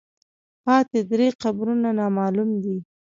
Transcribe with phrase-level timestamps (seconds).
[0.63, 2.77] پاتې درې قبرونه نامعلوم دي.